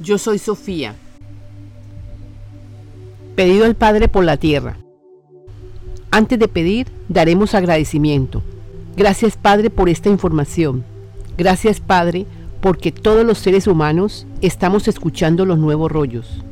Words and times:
Yo 0.00 0.18
soy 0.18 0.38
Sofía. 0.38 0.94
Pedido 3.34 3.64
al 3.64 3.74
Padre 3.74 4.08
por 4.08 4.24
la 4.24 4.36
tierra. 4.36 4.76
Antes 6.10 6.38
de 6.38 6.48
pedir, 6.48 6.88
daremos 7.08 7.54
agradecimiento. 7.54 8.42
Gracias 8.96 9.36
Padre 9.36 9.70
por 9.70 9.88
esta 9.88 10.10
información. 10.10 10.84
Gracias 11.38 11.80
Padre 11.80 12.26
porque 12.60 12.92
todos 12.92 13.24
los 13.24 13.38
seres 13.38 13.66
humanos 13.66 14.26
estamos 14.42 14.86
escuchando 14.86 15.46
los 15.46 15.58
nuevos 15.58 15.90
rollos. 15.90 16.42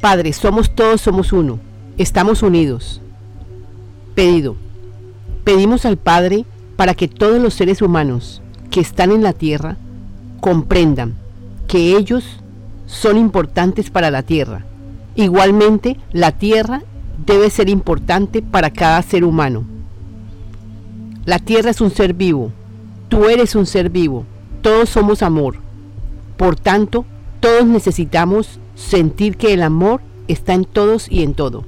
Padre, 0.00 0.32
somos 0.32 0.74
todos, 0.74 1.00
somos 1.00 1.32
uno. 1.32 1.60
Estamos 1.98 2.42
unidos. 2.42 3.00
Pedido. 4.14 4.56
Pedimos 5.44 5.84
al 5.84 5.98
Padre 5.98 6.44
para 6.76 6.94
que 6.94 7.06
todos 7.06 7.40
los 7.40 7.54
seres 7.54 7.80
humanos 7.80 8.42
que 8.70 8.80
están 8.80 9.12
en 9.12 9.22
la 9.22 9.32
tierra 9.32 9.76
comprendan 10.40 11.14
que 11.66 11.96
ellos 11.96 12.40
son 12.88 13.18
importantes 13.18 13.90
para 13.90 14.10
la 14.10 14.22
tierra. 14.22 14.64
Igualmente, 15.14 15.98
la 16.10 16.32
tierra 16.32 16.82
debe 17.24 17.50
ser 17.50 17.68
importante 17.68 18.42
para 18.42 18.70
cada 18.70 19.02
ser 19.02 19.24
humano. 19.24 19.64
La 21.24 21.38
tierra 21.38 21.70
es 21.70 21.80
un 21.82 21.90
ser 21.90 22.14
vivo, 22.14 22.50
tú 23.08 23.26
eres 23.26 23.54
un 23.54 23.66
ser 23.66 23.90
vivo, 23.90 24.24
todos 24.62 24.88
somos 24.88 25.22
amor. 25.22 25.56
Por 26.38 26.56
tanto, 26.56 27.04
todos 27.40 27.66
necesitamos 27.66 28.58
sentir 28.74 29.36
que 29.36 29.52
el 29.52 29.62
amor 29.62 30.00
está 30.26 30.54
en 30.54 30.64
todos 30.64 31.10
y 31.10 31.22
en 31.22 31.34
todo. 31.34 31.64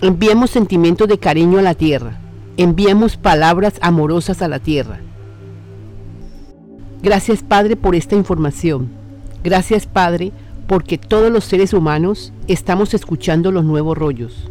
Enviemos 0.00 0.50
sentimientos 0.50 1.08
de 1.08 1.18
cariño 1.18 1.58
a 1.58 1.62
la 1.62 1.74
tierra, 1.74 2.18
enviemos 2.56 3.18
palabras 3.18 3.74
amorosas 3.82 4.40
a 4.40 4.48
la 4.48 4.60
tierra. 4.60 5.00
Gracias 7.02 7.42
Padre 7.42 7.76
por 7.76 7.94
esta 7.94 8.16
información. 8.16 9.03
Gracias 9.44 9.84
Padre 9.84 10.32
porque 10.66 10.96
todos 10.96 11.30
los 11.30 11.44
seres 11.44 11.74
humanos 11.74 12.32
estamos 12.48 12.94
escuchando 12.94 13.52
los 13.52 13.62
nuevos 13.62 13.96
rollos. 13.96 14.48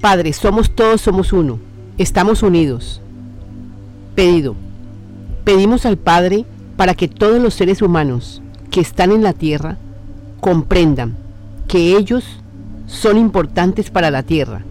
Padre, 0.00 0.32
somos 0.32 0.74
todos, 0.74 1.02
somos 1.02 1.34
uno. 1.34 1.58
Estamos 1.98 2.42
unidos. 2.42 3.02
Pedido. 4.14 4.56
Pedimos 5.44 5.84
al 5.84 5.98
Padre 5.98 6.46
para 6.78 6.94
que 6.94 7.06
todos 7.06 7.38
los 7.42 7.52
seres 7.52 7.82
humanos 7.82 8.40
que 8.70 8.80
están 8.80 9.12
en 9.12 9.22
la 9.22 9.34
tierra 9.34 9.76
comprendan 10.40 11.16
que 11.68 11.98
ellos 11.98 12.24
son 12.86 13.18
importantes 13.18 13.90
para 13.90 14.10
la 14.10 14.22
tierra. 14.22 14.62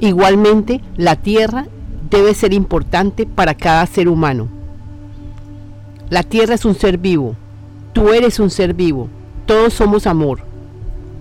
Igualmente, 0.00 0.82
la 0.98 1.16
tierra 1.16 1.66
debe 2.10 2.34
ser 2.34 2.52
importante 2.52 3.24
para 3.24 3.54
cada 3.54 3.86
ser 3.86 4.06
humano. 4.10 4.48
La 6.10 6.22
tierra 6.22 6.56
es 6.56 6.66
un 6.66 6.74
ser 6.74 6.98
vivo. 6.98 7.36
Tú 7.94 8.10
eres 8.10 8.38
un 8.38 8.50
ser 8.50 8.74
vivo. 8.74 9.08
Todos 9.46 9.72
somos 9.72 10.06
amor. 10.06 10.40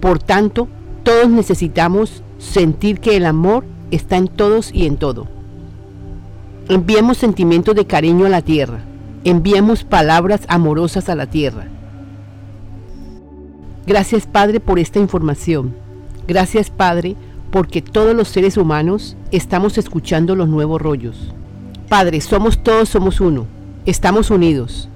Por 0.02 0.20
tanto, 0.20 0.68
todos 1.04 1.30
necesitamos 1.30 2.24
sentir 2.40 3.00
que 3.00 3.16
el 3.16 3.26
amor 3.26 3.64
está 3.92 4.18
en 4.18 4.28
todos 4.28 4.74
y 4.74 4.86
en 4.86 4.98
todo. 4.98 5.28
Enviemos 6.68 7.18
sentimientos 7.18 7.76
de 7.76 7.86
cariño 7.86 8.26
a 8.26 8.30
la 8.30 8.42
tierra. 8.42 8.80
Enviemos 9.24 9.84
palabras 9.84 10.42
amorosas 10.48 11.08
a 11.10 11.16
la 11.16 11.28
tierra. 11.28 11.68
Gracias 13.86 14.26
Padre 14.26 14.60
por 14.60 14.80
esta 14.80 15.00
información. 15.00 15.76
Gracias 16.28 16.70
Padre 16.70 17.16
porque 17.52 17.82
todos 17.82 18.16
los 18.16 18.30
seres 18.30 18.58
humanos 18.58 19.16
estamos 19.32 19.78
escuchando 19.78 20.36
los 20.36 20.50
nuevos 20.50 20.82
rollos. 20.82 21.34
Padre, 21.88 22.20
somos 22.22 22.64
todos, 22.64 22.90
somos 22.90 23.22
uno. 23.22 23.46
Estamos 23.86 24.32
unidos. 24.32 24.90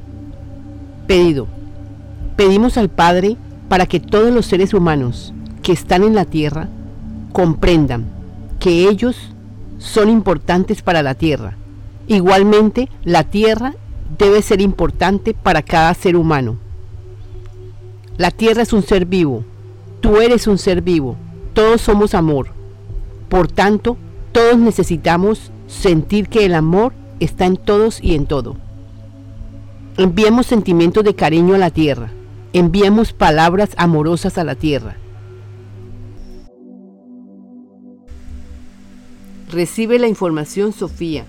Pedido. 1.05 1.56
Pedimos 2.38 2.77
al 2.77 2.89
Padre 2.89 3.35
para 3.67 3.88
que 3.88 3.99
todos 3.99 4.31
los 4.31 4.45
seres 4.45 4.75
humanos 4.75 5.33
que 5.63 5.71
están 5.71 6.03
en 6.03 6.13
la 6.13 6.23
tierra 6.23 6.69
comprendan 7.33 8.05
que 8.59 8.87
ellos 8.87 9.17
son 9.80 10.08
importantes 10.08 10.83
para 10.83 11.02
la 11.02 11.15
tierra. 11.15 11.58
Igualmente, 12.08 12.89
la 13.03 13.23
tierra 13.23 13.73
debe 14.20 14.43
ser 14.43 14.61
importante 14.61 15.33
para 15.33 15.64
cada 15.64 15.92
ser 15.95 16.15
humano. 16.15 16.58
La 18.17 18.30
tierra 18.30 18.61
es 18.61 18.71
un 18.71 18.83
ser 18.83 19.05
vivo. 19.08 19.43
Tú 19.99 20.17
eres 20.17 20.45
un 20.45 20.59
ser 20.59 20.83
vivo. 20.83 21.17
Todos 21.54 21.81
somos 21.81 22.14
amor. 22.14 22.49
Por 23.30 23.48
tanto, 23.48 23.98
todos 24.31 24.59
necesitamos 24.59 25.52
sentir 25.65 26.30
que 26.30 26.45
el 26.45 26.54
amor 26.54 26.93
está 27.19 27.45
en 27.45 27.58
todos 27.58 27.99
y 27.99 28.14
en 28.14 28.27
todo. 28.27 28.58
Enviemos 29.98 30.45
sentimientos 30.45 31.04
de 31.04 31.15
cariño 31.15 31.55
a 31.55 31.58
la 31.58 31.71
tierra. 31.71 32.11
Enviemos 32.57 33.13
palabras 33.13 33.69
amorosas 33.77 34.39
a 34.39 34.43
la 34.43 34.55
tierra. 34.55 34.97
Recibe 39.51 39.99
la 39.99 40.07
información 40.07 40.73
Sofía. 40.73 41.25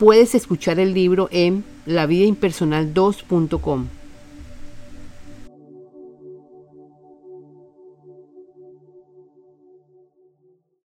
Puedes 0.00 0.34
escuchar 0.34 0.80
el 0.80 0.94
libro 0.94 1.28
en 1.30 1.62
lavidaimpersonal2.com. 1.86 3.86